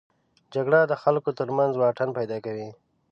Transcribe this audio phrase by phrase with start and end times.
[0.53, 2.69] جګړه د خلکو تر منځ واټن پیدا کوي